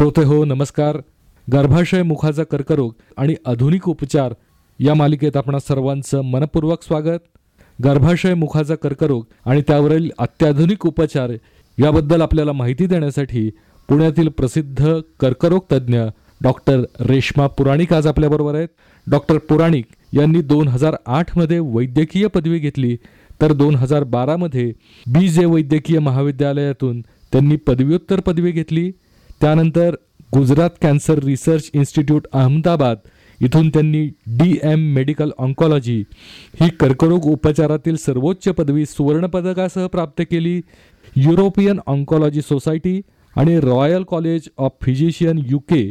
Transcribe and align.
श्रोते 0.00 0.22
हो 0.24 0.44
नमस्कार. 0.44 0.96
गर्भाशय 1.52 2.02
मुखाचा 2.02 2.44
कर्करोग 2.44 2.92
आणि 3.16 3.34
आधुनिक 3.46 3.88
उपचार 3.88 4.34
या 4.78 4.94
मालिकेत 4.94 5.36
आपणा 5.36 5.58
सर्वांचं 5.58 6.20
मनपूर्वक 6.20 6.82
स्वागत. 6.82 7.18
गर्भाशय 7.84 8.34
मुखाचा 8.34 8.74
कर्करोग 8.74 9.24
आणि 9.46 9.62
त्यावरील 9.62 10.10
अत्याधुनिक 10.18 10.86
उपचार 10.86 11.30
याबद्दल 11.78 12.22
आपल्याला 12.22 12.52
माहिती 12.52 12.86
देण्यासाठी 12.86 13.48
पुण्यातील 13.88 14.28
प्रसिद्ध 14.28 14.98
कर्करोग 15.20 15.60
तज्ज्ञ 15.72 16.00
डॉक्टर 16.42 16.84
रेश्मा 17.00 17.46
पुराणिक 17.46 17.92
आज 17.92 18.06
आपल्याबरोबर 18.06 18.54
आहेत. 18.54 18.68
डॉक्टर 19.06 19.38
पुराणिक 19.38 19.84
यांनी 20.12 20.40
दोन 20.40 20.68
हजार 20.68 20.96
आठमध्ये 21.06 21.58
वैद्यकीय 21.58 22.26
पदवी 22.26 22.58
घेतली 22.58 22.96
तर 23.42 23.52
दोन 23.52 23.74
हजार 23.74 24.04
बारामध्ये 24.04 24.72
बी 25.06 25.28
जे 25.28 25.44
वैद्यकीय 25.44 25.98
महाविद्यालयातून 25.98 27.00
त्यांनी 27.00 27.56
पदव्युत्तर 27.56 28.20
पदवी 28.20 28.50
घेतली. 28.50 28.90
त्यानंतर 29.40 29.94
Gujarat 30.34 30.70
cancer 30.82 31.18
research 31.24 31.70
institute 31.74 32.26
Ahmedabad 32.32 32.98
इथून 33.40 33.68
त्यांनी 33.68 34.06
डी 34.38 34.58
एम 34.62 34.80
मेडिकल 34.94 35.30
ऑन्कॉलॉजी 35.38 36.02
ही 36.60 36.68
कर्करोग 36.80 37.24
उपचारातील 37.24 37.96
सर्वोच्च 37.96 38.48
पदवी 38.48 38.84
सुवर्णपदकासह 38.86 39.86
प्राप्त 39.86 40.22
केली. 40.30 40.60
युरोपियन 41.16 41.78
ऑन्कॉलॉजी 41.86 42.42
सोसायटी 42.42 43.00
आणि 43.36 43.58
royal 43.60 44.02
college 44.08 44.48
of 44.58 44.72
physician 44.82 45.40
U 45.48 45.58
K 45.58 45.82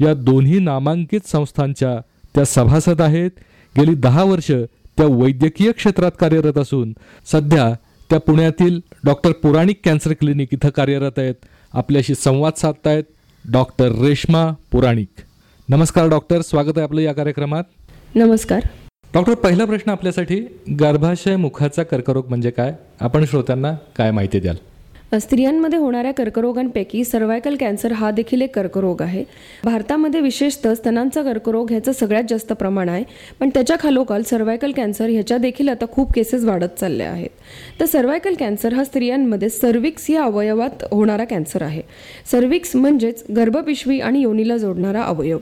या 0.00 0.14
दोन्ही 0.14 0.58
नामांकित 0.58 1.26
संस्थांच्या 1.26 1.96
त्या 2.34 2.44
सभासद 2.44 3.00
आहेत. 3.02 3.30
गेली 3.74 3.94
दहा 3.94 4.24
वर्ष 4.24 4.50
त्या 4.96 5.06
वैद्यकीय 5.06 5.72
क्षेत्रात 5.72 6.12
कार्यरत 6.20 6.58
असून 6.58 6.92
सध्या 7.32 7.72
त्या 8.10 8.20
पुण्यातील 8.20 8.80
डॉक्टर 9.04 9.32
पुराणिक 9.32 9.80
कॅन्सर 9.84 10.12
क्लिनिक 10.12 10.48
इथं 10.52 10.68
कार्यरत 10.68 11.18
आहेत. 11.18 11.34
आपल्याशी 11.74 12.14
संवाद 12.14 12.52
साधतायत 12.52 13.04
डॉक्टर 13.52 13.88
रेश्मा 13.88 14.54
पुराणिक. 14.72 15.08
नमस्कार 15.68 16.08
डॉक्टर 16.08 16.40
स्वागत 16.40 16.72
आहे 16.76 16.82
आपलं 16.82 17.00
या 17.00 17.12
कार्यक्रमात. 17.12 17.62
नमस्कार. 18.14 18.60
डॉक्टर 19.14 19.34
पहिला 19.34 19.64
प्रश्न 19.64 19.90
आपल्यासाठी 19.90 20.40
गर्भाशय 20.80 21.36
मुखाचा 21.36 21.82
कर्करोग 21.82 22.28
म्हणजे 22.28 22.50
काय? 22.50 22.74
आपण 23.00 23.24
श्रोत्यांना 23.24 23.72
काय 23.96 24.10
माहिती 24.10 24.40
द्याल? 24.40 24.56
स्त्रियांमध्ये 25.20 25.78
होणाऱ्या 25.78 26.12
कर्करोगांपैकी 26.12 27.04
सर्वायकल 27.04 27.56
कॅन्सर 27.60 27.92
हा 27.92 28.10
देखील 28.10 28.42
एक 28.42 28.54
कर्करोग 28.54 29.02
आहे. 29.02 29.24
भारतामध्ये 29.64 30.20
विशेषतः 30.20 30.74
स्तनांचा 30.74 31.22
कर्करोग 31.22 31.70
ह्याचं 31.70 31.92
सगळ्यात 31.92 32.24
जास्त 32.28 32.52
प्रमाण 32.52 32.88
आहे. 32.88 33.04
पण 33.40 33.48
त्याच्या 33.48 33.76
खालोखाल 33.80 34.22
सर्वायकल 34.22 34.72
कॅन्सर 34.72 35.08
ह्याच्या 35.08 35.38
देखील 35.38 35.68
आता 35.68 35.86
खूप 35.92 36.12
केसेस 36.14 36.44
वाढत 36.44 36.78
चालल्या 36.80 37.10
आहेत. 37.10 37.28
तर 37.80 37.84
सर्वायकल 37.84 38.34
कॅन्सर 38.34 38.72
हा 38.72 38.84
स्त्रियांमध्ये 38.84 39.48
सर्विक्स 39.48 40.10
या 40.10 40.24
अवयवात 40.24 40.84
होणारा 40.90 41.24
कॅन्सर 41.24 41.62
आहे. 41.62 41.82
सर्विक्स 42.30 42.76
म्हणजेच 42.76 43.24
गर्भपिशवी 43.36 44.00
आणि 44.00 44.20
योनीला 44.20 44.56
जोडणारा 44.56 45.02
अवयव. 45.02 45.38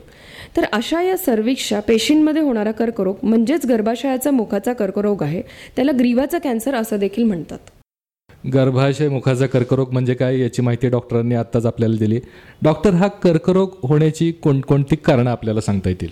तर 0.57 0.65
अशा 0.73 1.01
या 1.01 1.17
सर्विक्सच्या 1.17 1.79
पेशींमध्ये 1.79 2.41
होणारा 2.41 2.71
कर्करोग 2.71 3.15
म्हणजेच 3.23 3.65
गर्भाशयाचा 3.65 4.31
मुखाचा 4.31 4.73
कर्करोग 4.73 5.23
आहे. 5.23 5.41
त्याला 5.75 5.91
ग्रीवाचा 5.99 6.37
कॅन्सर 6.37 6.75
असं 6.75 6.99
देखील 6.99 7.23
म्हणतात. 7.23 7.57
गर्भाशय 8.53 9.09
मुखाचा 9.09 9.47
कर्करोग 9.47 9.91
म्हणजे 9.91 10.13
काय 10.13 10.39
याची 10.39 10.61
माहिती 10.61 10.89
डॉक्टरांनी 10.89 11.35
आत्ताच 11.35 11.65
आपल्याला 11.65 11.95
दिली. 11.97 12.19
डॉक्टर 12.61 12.93
हा 12.93 13.07
कर्करोग 13.07 13.69
होण्याची 13.83 14.31
कोणकोणती 14.31 14.95
कारणं 14.95 15.31
आपल्याला 15.31 15.61
सांगता 15.61 15.89
येतील? 15.89 16.07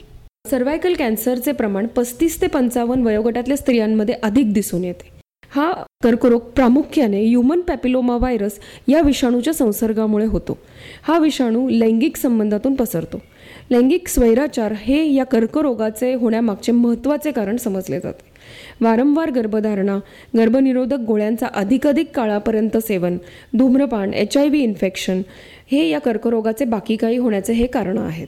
सर्वायकल 0.47 0.93
कॅन्सरचे 0.93 1.51
प्रमाण 1.51 1.87
पस्तीस 1.87 2.41
ते 2.41 2.47
पंचावन्न 2.47 3.05
वयोगटातल्या 3.05 3.57
स्त्रियांमध्ये 3.57 4.15
अधिक 4.23 4.53
दिसून 4.53 4.83
येते. 4.83 5.09
हा 5.55 5.71
कर्करोग 6.03 6.41
प्रामुख्याने 6.41 7.25
ह्युमन 7.25 7.61
पॅपिलोमा 7.61 8.17
व्हायरस 8.17 8.59
या 8.87 9.01
विषाणूच्या 9.01 9.53
संसर्गामुळे 9.53 10.25
होतो. 10.25 10.57
हा 11.03 11.19
विषाणू 11.19 11.69
लैंगिक 11.69 12.17
संबंधातून 12.17 12.75
पसरतो. 12.75 13.21
लैंगिक 13.71 14.07
स्वैराचार 14.07 14.73
हे 14.77 15.13
या 15.13 15.23
कर्करोगाचे 15.23 16.13
होण्यामागचे 16.13 16.71
महत्त्वाचे 16.71 17.31
कारण 17.31 17.57
समजले 17.57 17.99
जाते. 17.99 18.28
वारंवार 18.81 19.29
गर्भधारणा 19.29 19.99
गर्भनिरोधक 20.37 20.99
गोळ्यांचा 20.99 21.47
अधिकाधिक 21.53 22.11
काळापर्यंत 22.15 22.77
सेवन 22.77 23.17
धूम्रपान 23.57 24.13
एच 24.13 24.37
आय 24.37 24.47
व्ही 24.47 24.63
इन्फेक्शन 24.63 25.21
हे 25.71 25.87
या 25.89 25.99
कर्करोगाचे 25.99 26.65
बाकी 26.65 26.95
काही 26.95 27.17
होण्याचे 27.17 27.53
हे 27.53 27.67
कारणं 27.67 28.01
आहेत. 28.01 28.27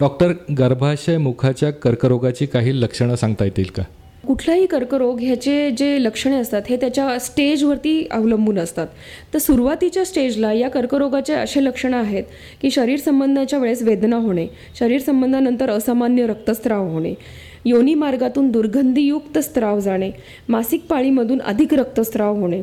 डॉक्टर 0.00 0.32
गर्भाशय 0.58 1.18
मुखाच्या 1.18 1.70
कर्करोगाची 1.70 2.46
काही 2.46 2.80
लक्षणं 2.80 3.14
सांगता 3.14 3.44
येतील 3.44 3.70
का? 3.76 3.82
कुठलाही 4.26 4.66
कर्करोग 4.66 5.20
ह्याचे 5.20 5.70
जे 5.70 6.04
लक्षणे 6.04 6.36
असतात 6.36 6.62
हे 6.70 6.76
त्याच्या 6.76 7.18
स्टेजवरती 7.18 8.06
अवलंबून 8.10 8.58
असतात. 8.58 8.86
तर 9.34 9.38
सुरुवातीच्या 9.38 10.04
स्टेजला 10.04 10.52
या 10.52 10.68
कर्करोगाचे 10.70 11.34
असे 11.34 11.64
लक्षणं 11.64 11.96
आहेत 11.96 12.24
की 12.62 12.70
शरीर 12.70 12.98
संबंधाच्या 12.98 13.58
वेळेस 13.58 13.82
वेदना 13.82 14.16
होणे 14.16 14.46
शरीर 14.78 15.00
संबंधानंतर 15.00 15.70
असामान्य 15.70 16.26
रक्तस्राव 16.26 16.88
होणे 16.88 17.14
योनी 17.64 17.94
मार्गातून 17.94 18.50
दुर्गंधीयुक्त 18.50 19.38
स्त्राव 19.38 19.80
जाणे 19.80 20.10
मासिक 20.48 20.86
पाळीमधून 20.88 21.40
अधिक 21.40 21.74
रक्तस्राव 21.74 22.40
होणे 22.40 22.60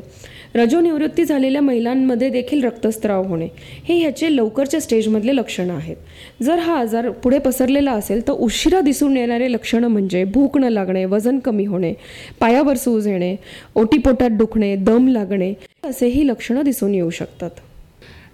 रजोनिवृत्ती 0.56 1.24
झालेल्या 1.26 1.62
महिलांमध्ये 1.62 2.30
देखील 2.30 2.64
रक्तस्राव 2.64 3.24
होणे 3.28 3.48
हे 3.88 3.98
ह्याचे 4.00 4.36
लवकरच्या 4.36 4.80
स्टेजमधले 4.82 5.36
लक्षणं 5.36 5.74
आहेत. 5.74 5.96
जर 6.44 6.60
हा 6.60 6.80
आजार 6.80 7.10
पुढे 7.24 7.40
पसरलेला 7.40 7.92
असेल 7.92 8.28
तर 8.28 8.34
उशिरा 8.34 8.80
दिसून 8.82 9.18
येणारे 9.18 9.52
लक्षणं 9.52 9.88
म्हणजे 9.88 10.24
भूक 10.24 10.58
न 10.58 10.70
लागणे 10.70 11.06
वजन 11.06 11.40
कमी 11.40 11.66
होणे 11.66 11.94
पायावर 12.40 12.76
सूज 12.76 13.08
येणे 13.08 13.36
ओटीपोटात 13.76 14.30
दुखणे 14.30 14.76
दम 14.76 15.08
लागणे 15.08 15.54
असेही 15.84 16.28
लक्षणं 16.28 16.64
दिसून 16.64 16.96
येऊ 16.96 17.10
शकतात. 17.10 17.50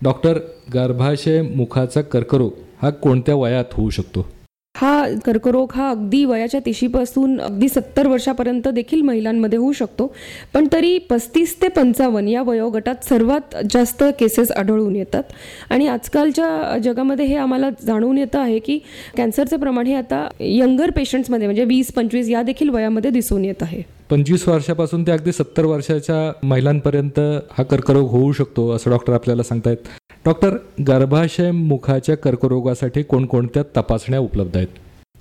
डॉक्टर 0.03 0.39
गर्भाशय 0.73 1.41
मुखाचा 1.41 2.01
कर्करोग 2.01 2.51
हा 2.81 2.89
कोणत्या 2.89 3.35
वयात 3.35 3.73
होऊ 3.73 3.89
शकतो? 3.89 4.25
कर्करोग 5.25 5.71
हा 5.75 5.89
अगदी 5.89 6.25
वयाच्या 6.25 6.59
तिशीपासून 6.65 7.39
अगदी 7.41 7.69
सत्तर 7.69 8.07
वर्षापर्यंत 8.07 8.67
देखील 8.67 9.01
महिलांमध्ये 9.01 9.59
होऊ 9.59 9.71
शकतो. 9.71 10.13
पण 10.53 10.67
तरी 10.73 10.97
पस्तीस 10.97 11.61
ते 11.61 11.67
पंचावन्न 11.67 12.27
या 12.27 12.41
वयोगटात 12.41 13.05
सर्वात 13.09 13.55
जास्त 13.73 14.03
केसेस 14.19 14.51
आढळून 14.51 14.95
येतात. 14.95 15.23
आणि 15.69 15.87
आजकालच्या 15.87 16.77
जगामध्ये 16.77 17.25
हे 17.25 17.35
आम्हाला 17.35 17.69
जाणवून 17.87 18.17
येतं 18.17 18.39
आहे 18.39 18.59
की 18.59 18.79
कॅन्सरचे 19.17 19.57
प्रमाण 19.57 19.87
हे 19.87 19.93
आता 19.93 20.27
यंगर 20.39 20.89
पेशंट्समध्ये 20.89 21.47
म्हणजे 21.47 21.63
वीस 21.63 21.91
पंचवीस 21.93 22.29
या 22.29 22.41
देखील 22.41 22.69
वयामध्ये 22.69 23.11
दिसून 23.11 23.45
येत 23.45 23.63
आहे. 23.63 23.81
पंचवीस 24.09 24.47
वर्षापासून 24.47 25.03
ते 25.07 25.11
अगदी 25.11 25.31
सत्तर 25.31 25.65
वर्षाच्या 25.65 26.47
महिलांपर्यंत 26.47 27.19
हा 27.51 27.63
कर्करोग 27.63 28.09
होऊ 28.09 28.31
शकतो 28.31 28.69
असं 28.69 28.91
डॉक्टर 28.91 29.13
आपल्याला 29.13 29.43
सांगतायत. 29.43 29.77
डॉक्टर 30.25 30.57
गर्भाशय 30.87 31.51
मुखाच्या 31.51 32.17
कर्करोगासाठी 32.17 33.03
कोणकोणत्या 33.03 33.63
तपासण्या 33.77 34.19
उपलब्ध 34.19 34.57
आहेत? 34.57 34.67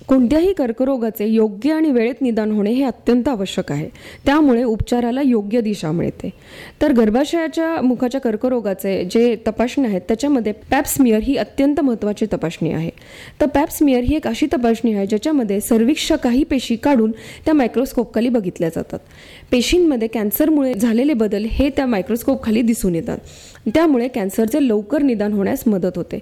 कोणत्याही 0.07 0.53
कर्करोगाचे 0.53 1.27
योग्य 1.27 1.73
आणि 1.73 1.91
वेळेत 1.91 2.21
निदान 2.21 2.51
होणे 2.51 2.71
हे 2.71 2.83
अत्यंत 2.83 3.27
आवश्यक 3.27 3.71
आहे. 3.71 3.89
त्यामुळे 4.25 4.63
उपचाराला 4.63 5.21
योग्य 5.21 5.61
दिशा 5.61 5.91
मिळते. 5.91 6.29
तर 6.81 6.93
गर्भाशयाच्या 6.93 7.81
मुखाच्या 7.81 8.21
कर्करोगाचे 8.21 9.07
जे 9.11 9.35
तपासणी 9.47 9.87
आहेत 9.87 10.01
त्याच्यामध्ये 10.01 10.51
पॅप्समियर 10.51 11.19
ही 11.23 11.35
अत्यंत 11.35 11.79
महत्त्वाची 11.79 12.25
तपासणी 12.33 12.71
आहे. 12.71 12.89
तर 13.41 13.45
पॅप्समियर 13.45 14.03
ही 14.03 14.15
एक 14.15 14.27
अशी 14.27 14.45
तपासणी 14.45 14.93
आहे 14.93 15.07
ज्याच्यामध्ये 15.07 15.59
सर्विक्सच्या 15.61 16.17
काही 16.17 16.43
पेशी 16.43 16.75
काढून 16.75 17.11
त्या 17.45 17.53
मायक्रोस्कोपखाली 17.53 18.29
बघितल्या 18.29 18.69
जातात. 18.69 18.99
पेशींमध्ये 19.51 20.07
कॅन्सरमुळे 20.07 20.73
झालेले 20.73 21.13
बदल 21.13 21.45
हे 21.45 21.69
त्या 21.69 21.85
मायक्रोस्कोपखाली 21.85 22.61
दिसून 22.61 22.95
येतात. 22.95 23.17
त्यामुळे 23.73 24.07
कॅन्सरचे 24.07 24.67
लवकर 24.67 25.01
निदान 25.01 25.33
होण्यास 25.33 25.63
मदत 25.67 25.91
होते. 25.95 26.19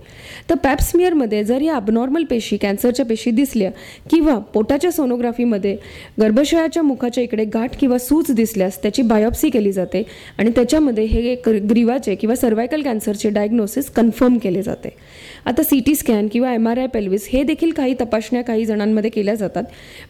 तर 0.49 0.55
पॅप्समियरमध्ये 0.55 1.43
जर 1.43 1.61
या 1.61 1.75
अबनॉर्मल 1.75 2.23
पेशी 2.23 2.57
कॅन्सरच्या 2.57 3.05
पेशी 3.05 3.31
दिसल्या 3.31 3.72
किंवा 4.09 4.37
पोटाच्या 4.53 4.91
सोनोग्राफीमध्ये 4.91 5.75
गर्भाशयाच्या 6.21 6.83
मुखाच्या 6.83 7.23
इकडे 7.23 7.45
गाठ 7.45 7.77
किंवा 7.79 7.97
सूज 7.97 8.31
दिसल्यास 8.31 8.81
त्याची 8.81 9.01
बायोप्सी 9.01 9.49
केली 9.49 9.71
जाते 9.71 10.03
आणि 10.37 10.49
त्याच्यामध्ये 10.49 11.03
हे 11.03 11.35
ग्रीवाचे 11.47 12.15
किंवा 12.15 12.35
सर्वायकल 12.35 12.81
कॅन्सरचे 12.81 13.29
डायग्नोसिस 13.29 13.89
कन्फर्म 13.89 14.37
केले 14.37 14.61
जाते. 14.61 14.89
आता 15.45 15.63
सी 15.63 15.79
टी 15.79 15.95
स्कॅन 15.95 16.27
किंवा 16.27 16.53
एम 16.53 16.67
आर 16.67 16.77
आय 16.77 16.87
पेल्विस 16.87 17.27
हे 17.29 17.43
देखील 17.43 17.71
काही 17.71 17.93
तपासण्या 18.01 18.41
काही 18.43 18.65
जणांमध्ये 18.65 19.09
केल्या 19.09 19.35
जातात 19.35 19.63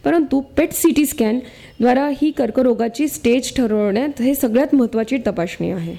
परंतु 0.04 0.40
पेट 0.56 0.72
सी 0.72 0.92
टी 0.92 1.06
स्कॅनद्वारा 1.06 2.08
ही 2.22 2.30
कर्करोगाची 2.30 3.08
स्टेज 3.08 3.52
ठरवण्यात 3.56 4.22
हे 4.22 4.34
सगळ्यात 4.34 4.74
महत्त्वाची 4.74 5.16
तपासणी 5.26 5.70
आहे. 5.70 5.96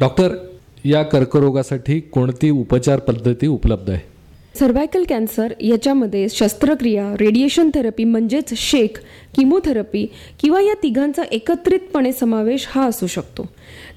डॉक्टर 0.00 0.36
या 0.84 1.02
कर्करोगासाठी 1.02 2.00
कोणती 2.00 2.50
उपचार 2.50 2.98
पद्धती 2.98 3.46
उपलब्ध 3.46 3.90
आहे? 3.90 4.11
सर्वायकल 4.58 5.04
कॅन्सर 5.08 5.52
याच्यामध्ये 5.60 6.26
शस्त्रक्रिया 6.28 7.08
रेडिएशन 7.20 7.70
थेरपी 7.74 8.04
म्हणजेच 8.04 8.52
शेक 8.56 8.98
किमोथेरपी 9.36 10.04
किंवा 10.40 10.60
या 10.60 10.74
तिघांचा 10.82 11.22
एकत्रितपणे 11.32 12.12
समावेश 12.12 12.66
हा 12.70 12.84
असू 12.86 13.06
शकतो. 13.06 13.46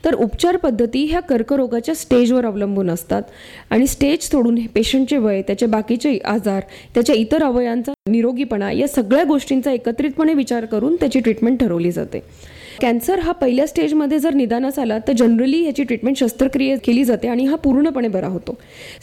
तर 0.05 0.15
उपचार 0.15 0.57
पद्धती 0.57 1.03
ह्या 1.05 1.19
कर्करोगाच्या 1.19 1.95
स्टेजवर 1.95 2.45
अवलंबून 2.45 2.89
असतात 2.89 3.21
आणि 3.69 3.87
स्टेज 3.87 4.29
सोडून 4.29 4.59
पेशंटचे 4.75 5.17
वय 5.17 5.41
त्याचे 5.41 5.65
बाकीचे 5.65 6.17
आजार 6.25 6.63
त्याच्या 6.93 7.15
इतर 7.15 7.43
अवयांचा 7.43 7.93
निरोगीपणा 8.09 8.71
या 8.71 8.87
सगळ्या 8.87 9.23
गोष्टींचा 9.23 9.71
एकत्रितपणे 9.71 10.33
विचार 10.33 10.65
करून 10.65 10.95
त्याची 10.95 11.19
ट्रीटमेंट 11.19 11.59
ठरवली 11.59 11.91
जाते. 11.91 12.19
कॅन्सर 12.81 13.19
हा 13.19 13.31
पहिल्या 13.31 13.65
स्टेजमध्ये 13.67 14.19
जर 14.19 14.33
निदानास 14.33 14.79
आला 14.79 14.97
तर 15.07 15.13
जनरली 15.13 15.61
ह्याची 15.61 15.83
ट्रीटमेंट 15.83 16.17
शस्त्रक्रिया 16.17 16.75
केली 16.85 17.03
जाते 17.03 17.27
आणि 17.27 17.45
हा 17.45 17.55
पूर्णपणे 17.55 18.07
बरा 18.07 18.27
होतो. 18.27 18.57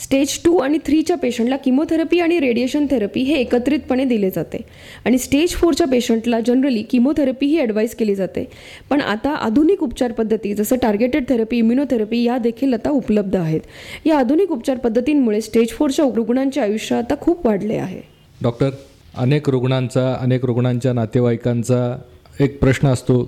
स्टेज 0.04 0.38
टू 0.44 0.56
आणि 0.56 0.78
थ्रीच्या 0.86 1.16
पेशंटला 1.16 1.56
किमोथेरपी 1.56 2.20
आणि 2.20 2.38
रेडिएशन 2.40 2.86
थेरपी 2.90 3.22
हे 3.22 3.34
एकत्रितपणे 3.34 4.04
दिले 4.04 4.30
जाते. 4.30 4.60
आणि 5.04 5.18
स्टेज 5.18 5.54
फोरच्या 5.54 5.86
पेशंटला 5.86 6.40
जनरली 6.40 6.82
किमोथेरपी 6.82 7.46
ही 7.46 7.58
ॲडवाईस 7.60 7.94
केली 7.94 8.14
जाते. 8.14 8.44
पण 8.90 9.00
आता 9.00 9.34
आधुनिक 9.34 9.82
उपचार 9.82 10.12
पद्धती 10.12 10.54
जसं 10.54 10.76
टार्गेटेड 10.82 11.28
थेरपी 11.28 11.58
इम्युनोथेरपी 11.58 12.22
या 12.22 12.38
देखील 12.38 12.74
आता 12.74 12.90
उपलब्ध 12.90 13.36
आहेत. 13.36 13.60
या 14.06 14.18
आधुनिक 14.18 14.52
उपचार 14.52 14.76
पद्धतींमुळे 14.76 15.40
स्टेज 15.40 15.72
फोरच्या 15.72 16.06
रुग्णांचे 16.14 16.60
आयुष्य 16.60 16.96
आता 16.96 17.14
खूप 17.20 17.46
वाढले 17.46 17.76
आहे. 17.76 18.00
डॉक्टर 18.42 18.70
अनेक 19.18 19.48
रुग्णांचा 19.50 20.12
अनेक 20.20 20.44
रुग्णांच्या 20.44 20.92
नातेवाईकांचा 20.92 21.96
एक 22.40 22.58
प्रश्न 22.60 22.88
असतो 22.88 23.22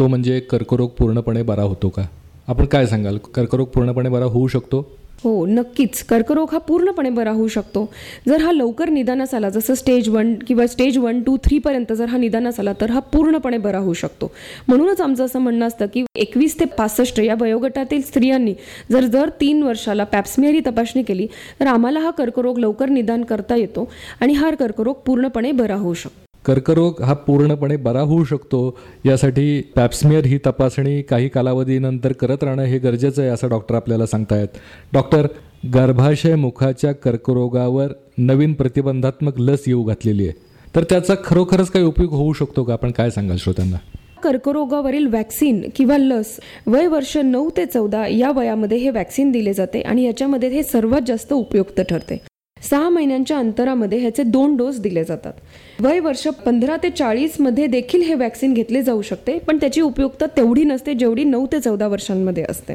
तो 0.00 0.06
म्हणजे 0.08 0.38
कर्करोग 0.40 0.90
पूर्णपणे 0.98 1.42
बरा 1.42 1.62
होतो 1.62 1.88
का? 1.88 2.02
आपण 2.48 2.64
काय 2.66 2.86
सांगाल? 2.86 3.16
कर्करोग 3.34 3.66
पूर्णपणे 3.68 4.08
बरा 4.08 4.24
होऊ 4.24 4.46
शकतो? 4.48 4.80
हो 5.24 5.44
नक्कीच. 5.46 6.02
कर्करोग 6.02 6.52
हा 6.52 6.58
पूर्णपणे 6.58 7.10
बरा 7.10 7.30
होऊ 7.30 7.48
शकतो. 7.48 7.84
जर 8.28 8.42
हा 8.42 8.52
लवकर 8.52 8.88
निदानास 8.88 9.34
आला 9.34 9.48
जसं 9.48 9.74
स्टेज 9.74 10.08
वन 10.08 10.34
किंवा 10.48 10.66
स्टेज 10.66 10.96
वन 10.98 11.20
टू 11.22 11.36
थ्रीपर्यंत 11.44 11.92
जर 11.92 12.08
हा 12.08 12.18
निदानास 12.18 12.60
आला 12.60 12.72
तर 12.80 12.90
हा 12.90 13.00
पूर्णपणे 13.12 13.58
बरा 13.58 13.78
होऊ 13.78 13.92
शकतो. 13.92 14.30
म्हणूनच 14.68 15.00
आमचं 15.00 15.24
असं 15.24 15.38
म्हणणं 15.38 15.66
असतं 15.66 15.86
की 15.94 16.04
एकवीस 16.14 16.58
ते 16.60 16.64
पासष्ट 16.78 17.20
या 17.20 17.34
वयोगटातील 17.40 18.02
स्त्रियांनी 18.02 18.54
जर 18.92 19.06
जर 19.06 19.28
तीन 19.40 19.62
वर्षाला 19.62 20.04
पॅप्समियर 20.04 20.54
ही 20.54 20.60
तपासणी 20.66 21.02
केली 21.02 21.26
तर 21.60 21.66
आम्हाला 21.66 22.00
हा 22.00 22.10
कर्करोग 22.10 22.58
लवकर 22.58 22.88
निदान 22.88 23.24
करता 23.24 23.56
येतो 23.56 23.88
आणि 24.20 24.32
हा 24.32 24.50
कर्करोग 24.50 24.96
पूर्णपणे 25.06 25.52
बरा 25.52 25.76
होऊ 25.76 25.94
शकतो. 25.94 26.29
कर्करोग 26.44 27.02
हा 27.02 27.14
पूर्णपणे 27.14 27.76
बरा 27.76 28.00
होऊ 28.00 28.24
शकतो. 28.24 28.78
यासाठी 29.06 29.60
पॅप्समिअर 29.76 30.24
ही 30.24 30.38
तपासणी 30.46 31.02
काही 31.02 31.28
कालावधीनंतर 31.28 32.12
करत 32.12 32.44
राहणं 32.44 32.62
हे 32.62 32.78
गरजेचं 32.78 33.22
आहे 33.22 33.30
असं 33.30 33.48
डॉक्टर 33.48 33.74
आपल्याला 33.74 34.06
सांगतायत. 34.06 34.48
डॉक्टर 34.92 35.26
गर्भाशय 35.74 36.34
मुखाच्या 36.34 36.92
कर्करोगावर 36.92 37.92
नवीन 38.18 38.52
प्रतिबंधात्मक 38.52 39.40
लस 39.40 39.64
येऊ 39.66 39.84
घातलेली 39.84 40.28
आहे. 40.28 40.32
तर 40.76 40.84
त्याचा 40.84 41.14
खरोखरच 41.24 41.70
काही 41.70 41.84
उपयोग 41.84 42.12
होऊ 42.12 42.32
शकतो 42.32 42.64
का? 42.64 42.72
आपण 42.72 42.90
काय 42.90 43.10
सांगाल 43.10 43.36
श्रोत्यांना? 43.36 43.76
कर्करोगावरील 44.22 45.06
वॅक्सिन 45.06 45.62
किंवा 45.76 45.96
लस 45.98 46.38
वय 46.66 46.86
वर्ष 46.86 47.16
नऊ 47.16 47.50
ते 47.56 47.66
चौदा 47.66 48.06
या 48.06 48.30
वयामध्ये 48.30 48.78
हे 48.78 48.90
वॅक्सिन 48.90 49.30
दिले 49.30 49.52
जाते 49.52 49.80
आणि 49.80 50.04
याच्यामध्ये 50.04 50.48
हे 50.48 50.62
सर्वात 50.62 51.00
जास्त 51.06 51.32
उपयुक्त 51.32 51.80
ठरते. 51.80 52.18
सहा 52.60 52.88
महिन्यांच्या 52.88 53.38
अंतरामध्ये 53.38 53.98
ह्याचे 53.98 54.22
दोन 54.22 54.56
डोस 54.56 54.78
दिले 54.80 55.04
जातात. 55.04 55.32
वय 55.80 56.00
वर्ष 56.00 56.26
पंधरा 56.46 56.76
ते 56.76 56.90
चाळीसमध्ये 56.90 57.66
देखील 57.66 58.02
हे 58.02 58.14
वॅक्सिन 58.14 58.54
घेतले 58.54 58.82
जाऊ 58.82 59.02
शकते 59.02 59.38
पण 59.38 59.56
त्याची 59.56 59.80
उपयुक्तता 59.80 60.26
तेवढी 60.36 60.64
नसते 60.64 60.94
जेवढी 60.94 61.24
नऊ 61.24 61.46
ते 61.46 61.60
चौदा 61.60 61.88
वर्षांमध्ये 61.88 62.44
असते. 62.48 62.74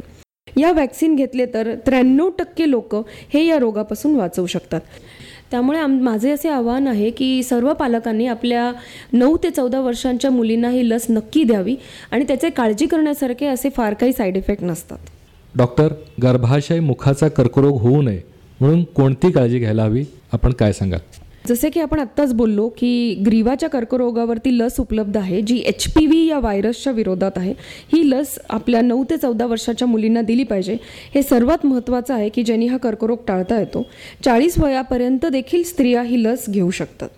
या 0.58 0.72
वॅक्सिन 0.72 1.16
घेतले 1.16 1.46
तर 1.46 1.74
त्र्याण्णव 1.86 2.30
टक्के 2.40 2.70
लोक 2.72 2.96
हे 3.34 3.46
या 3.46 3.60
रोगापासून 3.60 4.16
वाचवू 4.16 4.46
शकतात. 4.46 4.82
त्यामुळे 5.52 5.80
आम 5.80 6.00
माझे 6.04 6.32
असे 6.32 6.50
आवाहन 6.50 6.88
आहे 6.88 7.10
की 7.10 7.44
सर्व 7.44 7.74
पालकांनी 7.74 8.28
आपल्या 8.28 8.72
नऊ 9.14 9.36
ते 9.44 9.50
चौदा 9.50 9.80
वर्षांच्या 9.80 10.32
मुलींना 10.32 10.70
ही 10.70 10.90
लस 10.90 11.06
नक्की 11.10 11.44
द्यावी 11.44 11.76
आणि 12.12 12.26
त्याचे 12.28 12.50
काळजी 12.50 12.86
करण्यासारखे 12.86 13.46
असे 13.46 13.70
फार 13.70 13.94
काही 13.94 14.14
साईड 14.14 14.38
इफेक्ट 14.38 14.64
नसतात. 14.64 14.98
डॉक्टर 15.56 15.94
गर्भाशय 16.24 16.80
मुखाचा 16.80 17.28
कर्करोग 17.28 17.80
होऊ 17.82 18.02
नये. 18.02 18.22
म्हणून 18.60 18.84
कोणती 18.84 19.32
काळजी 19.32 19.60
घ्यायला 19.60 19.84
हवी? 19.84 20.04
आपण 20.34 20.52
काय 20.52 20.74
सांगाल? 20.74 21.00
जसे 21.48 21.70
की 21.70 21.80
आपण 21.80 22.00
आत्ताच 22.00 22.34
बोललो 22.34 22.68
की 22.70 23.24
ग्रीवाच्या 23.26 23.70
कर्करोगावरती 23.70 24.58
लस 24.58 24.80
उपलब्ध 24.80 25.18
आहे 25.18 25.42
जी 25.42 25.58
एच 25.58 25.88
पी 25.94 26.06
व्ही 26.06 26.26
या 26.28 26.40
व्हायरसच्या 26.40 26.94
विरोधात 26.94 27.32
आहे. 27.36 27.54
ही 27.94 28.10
लस 28.12 28.40
आपल्या 28.50 28.82
नऊ 28.82 29.04
ते 29.04 29.18
चौदा 29.18 29.46
वर्षाच्या 29.46 29.88
मुलींना 29.88 30.22
दिली 30.22 30.44
पाहिजे. 30.44 30.78
हे 31.16 31.24
सर्वात 31.24 31.66
महत्त्वाचं 31.66 32.14
आहे 32.14 32.30
की 32.30 32.44
ज्यांनी 32.44 32.68
हा 32.68 32.78
कर्करोग 32.78 33.18
टाळता 33.28 33.60
येतो. 33.60 33.86
चाळीस 34.26 34.60
वयापर्यंत 34.60 35.26
देखील 35.26 35.64
स्त्रिया 35.64 36.02
ही 36.02 36.24
लस 36.24 36.50
घेऊ 36.50 36.72
शकतात. 36.72 37.10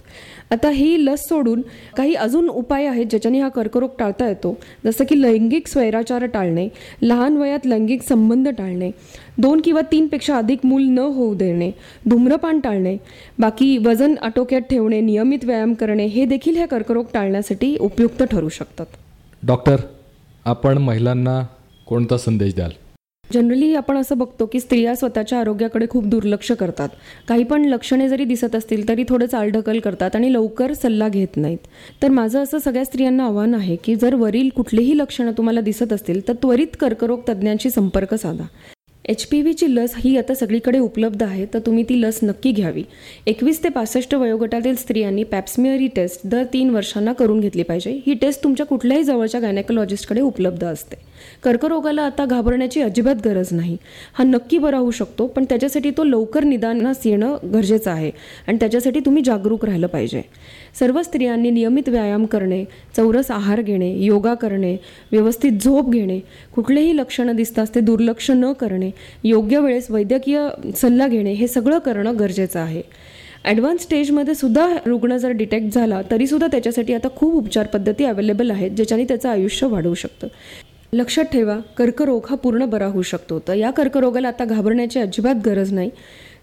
आता 0.52 0.70
ही 0.70 1.06
लस 1.06 1.28
सोडून 1.28 1.62
काही 1.98 2.14
अजून 2.14 2.50
उपाय 2.50 2.86
आहेत 2.88 3.06
ज्याच्याने 3.06 3.40
हा 3.40 3.50
कर्करोग 3.50 3.90
टाळता 4.00 4.28
येतो. 4.28 4.58
जसं 4.86 5.04
की 5.06 5.22
लैंगिक 5.22 5.68
स्वैराचार 5.68 6.26
टाळणे 6.26 6.68
लहान 7.02 7.38
वयात 7.38 7.66
लैंगिक 7.66 8.02
संबंध 8.02 8.48
टाळणे 8.48 8.92
दोन 9.38 9.62
किंवा 9.62 9.82
तीनपेक्षा 9.92 10.38
अधिक 10.38 10.60
मूल 10.64 10.84
न 10.84 11.00
होऊ 11.00 11.36
देणे 11.36 11.72
धूम्रपान 12.10 12.60
टाळणे 12.60 12.98
बाकी 13.40 13.78
वजन 13.78 14.16
आटोक्यात 14.22 14.62
ठेवणे 14.62 15.02
नियमित 15.02 15.46
व्यायाम 15.46 15.74
करणे 15.74 16.06
हे 16.06 16.26
देखील 16.26 16.58
हे 16.58 16.66
कर्करोग 16.66 17.06
टाळण्यासाठी 17.14 17.76
उपयुक्त 17.78 18.24
ठरू 18.24 18.50
शकतात. 18.50 18.86
डॉक्टर 19.44 19.76
आपण 20.46 20.78
महिलांना 20.78 21.42
कोणता 21.86 22.18
संदेश 22.18 22.56
द्याल? 22.56 22.72
जनरली 23.34 23.74
आपण 23.76 23.98
असं 23.98 24.18
बघतो 24.18 24.46
की 24.46 24.60
स्त्रिया 24.60 24.96
स्वतःच्या 24.96 25.40
आरोग्याकडे 25.40 25.86
खूप 25.90 26.06
दुर्लक्ष 26.06 26.52
करतात. 26.52 26.90
काही 27.28 27.44
पण 27.44 27.66
लक्षणे 27.66 28.08
जरी 28.10 28.24
दिसत 28.24 28.56
असतील 28.56 28.88
तरी 28.88 29.04
थोडं 29.10 29.26
चालढकल 29.26 29.80
करतात 29.80 30.16
आणि 30.16 30.32
लवकर 30.34 30.74
सल्ला 30.74 31.08
घेत 31.08 31.38
नाहीत. 31.38 31.58
तर 32.02 32.10
माझं 32.10 32.44
असं 32.44 32.58
सगळ्या 32.58 32.86
स्त्रियांना 32.86 33.26
आव्हान 33.26 33.54
आहे 33.56 33.76
की 33.76 33.96
जर 33.96 34.16
वरील 34.16 34.50
कुठलीही 34.56 34.98
लक्षणं 34.98 35.32
तुम्हाला 35.32 35.62
दिसत 35.62 35.94
असतील 35.94 36.28
तर 36.28 36.34
त्वरित 36.34 36.78
कर्करोग 36.80 37.20
तज्ज्ञांशी 37.30 37.70
संपर्क 37.70 38.14
साधा. 38.14 38.46
एच 39.06 39.26
पी 39.26 39.42
व्हीची 39.42 39.66
लस 39.76 39.94
ही 39.98 40.16
आता 40.18 40.34
सगळीकडे 40.34 40.80
उपलब्ध 40.80 41.24
आहे 41.24 41.46
तर 41.54 41.60
तुम्ही 41.60 41.84
ती 41.90 42.02
लस 42.02 42.20
नक्की 42.24 42.52
घ्यावी. 42.52 42.84
एकवीस 43.28 43.64
ते 43.64 43.70
पासष्ट 43.70 44.16
वयोगटातील 44.16 44.76
स्त्रियांनी 44.76 45.24
पॅप्समियर 45.24 45.80
ही 45.80 45.88
टेस्ट 45.88 46.28
दर 46.28 46.44
तीन 46.54 46.70
वर्षांना 46.70 47.14
करून 47.14 47.40
घेतली 47.40 47.64
पाहिजे. 47.64 47.92
ही 48.06 48.14
टेस्ट 48.14 48.44
तुमच्या 48.44 48.66
कुठल्याही 48.66 49.04
जवळच्या 49.04 49.42
गायनेकोलॉजिस्टकडे 49.42 50.22
उपलब्ध 50.22 50.66
असते. 50.66 50.96
कर्करोगाला 51.44 52.02
आता 52.02 52.26
घाबरण्याची 52.26 52.82
अजिबात 52.82 53.16
गरज 53.26 53.54
नाही. 53.54 53.78
हा 54.14 54.24
नक्की 54.24 54.58
बरा 54.58 54.78
होऊ 54.78 54.92
शकतो 54.92 55.28
पण 55.28 55.46
त्याच्यासाठी 55.50 55.92
तो 55.98 56.04
लवकर 56.04 56.44
निदानास 56.44 57.06
येणं 57.06 57.36
गरजेचं 57.54 57.92
आहे 57.92 58.12
आणि 58.48 58.58
त्याच्यासाठी 58.60 59.00
तुम्ही 59.00 59.24
जागरूक 59.26 59.66
राहिलं 59.66 59.88
पाहिजे. 59.88 60.22
सर्व 60.80 61.02
स्त्रियांनी 61.02 61.50
नियमित 61.50 61.90
व्यायाम 61.90 62.26
करणे 62.26 62.64
चौरस 62.96 63.32
आहार 63.32 63.62
घेणे 63.62 63.92
योगा 63.96 64.34
करणे 64.34 64.76
व्यवस्थित 65.12 65.64
झोप 65.64 65.90
घेणे 65.90 66.20
कुठलेही 66.56 66.96
लक्षणं 66.98 67.36
दिसताच 67.36 67.74
ते 67.76 67.80
दुर्लक्ष 67.80 68.32
न 68.32 68.52
करणे 68.54 68.90
योग्य 69.24 69.60
वेळेस 69.60 69.92
वैद्यकीय 69.92 70.48
सल्ला 70.76 71.08
घेणे 71.08 71.34
हे 71.34 71.48
सगळं 71.48 71.80
करणं 71.80 72.20
गरजेचं 72.20 72.60
आहे. 72.60 72.82
ॲडव्हान्स 73.46 73.84
स्टेजमध्ये 73.84 74.34
सुद्धा 74.36 74.68
रुग्ण 74.86 75.18
जर 75.18 75.32
डिटेक्ट 75.32 75.74
झाला 75.76 76.02
तरीसुद्धा 76.12 76.48
त्याच्यासाठी 76.48 76.94
आता 76.94 77.08
खूप 77.16 77.36
उपचार 77.36 77.68
पद्धती 77.68 78.06
अवेलेबल 78.06 78.52
आहेत 78.52 78.72
ज्याच्याने 78.72 79.04
त्याचं 79.04 79.30
आयुष्य 79.30 79.68
वाढवू 79.68 79.94
शकतं. 79.94 80.28
लक्षात 80.94 81.24
ठेवा 81.24 81.58
कर्करोग 81.78 82.26
हा 82.30 82.36
पूर्ण 82.36 82.66
बरा 82.66 82.86
होऊ 82.86 83.02
शकतो. 83.02 83.40
तर 83.40 83.54
या 83.54 83.72
कर्करोगाला 83.72 84.28
आता 84.28 84.46
घाबरण्याची 84.46 85.00
अजिबात 85.00 85.36
गरज 85.46 85.74
नाही. 85.74 85.90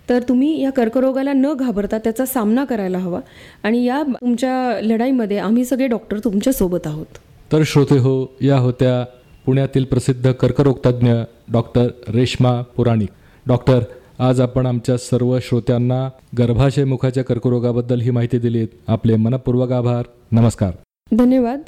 तर 0.09 0.23
तुम्ही 0.29 0.63
या 0.63 0.71
कर्करोगाला 0.71 1.33
न 1.33 1.53
घाबरता 1.53 1.99
त्याचा 1.99 2.27
सामना 2.27 2.65
करायला 2.65 2.99
हवा. 2.99 3.21
आणि 3.63 3.85
या 3.85 4.03
तुमच्या 4.03 4.81
लढाईमध्ये 4.83 5.39
आम्ही 5.39 5.65
सगळे 5.65 5.87
डॉक्टर 5.87 6.19
तुमच्यासोबत 6.19 6.87
आहोत. 6.87 7.07
तर 7.53 7.63
श्रोते 7.67 7.99
हो 7.99 8.37
या 8.41 8.59
होत्या 8.59 9.05
पुण्यातील 9.47 9.85
प्रसिद्ध 9.85 10.33
कर्करोग 10.33 10.79
तज्ज्ञ 10.87 11.13
डॉक्टर 11.53 11.87
रेश्मा 12.09 12.63
पुराणिक. 12.63 13.09
डॉक्टर 13.47 13.81
आज 14.19 14.41
आपण 14.41 14.67
आमच्या 14.67 14.97
सर्व 14.97 15.39
श्रोत्यांना 15.39 16.11
गर्भाशय 16.39 16.85
मुखाच्या 16.85 17.25
कर्करोगाबद्दल 17.25 18.01
ही 18.01 18.11
माहिती 18.11 18.39
दिलीत. 18.39 18.69
आपले 18.89 19.17
मनपूर्वक 19.17 19.73
आभार. 19.73 20.03
नमस्कार. 20.33 20.71
धन्यवाद. 21.13 21.61